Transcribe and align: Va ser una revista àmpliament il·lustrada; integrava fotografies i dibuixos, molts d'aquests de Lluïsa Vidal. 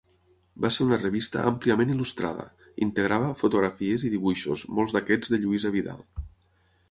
Va 0.63 0.69
ser 0.77 0.85
una 0.85 0.97
revista 1.01 1.41
àmpliament 1.49 1.91
il·lustrada; 1.95 2.45
integrava 2.87 3.29
fotografies 3.41 4.05
i 4.09 4.11
dibuixos, 4.15 4.63
molts 4.79 4.95
d'aquests 4.97 5.35
de 5.35 5.41
Lluïsa 5.45 5.73
Vidal. 5.77 6.01